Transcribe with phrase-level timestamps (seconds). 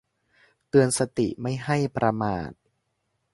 [0.69, 2.51] เตือนสติไม่ให้ประมาท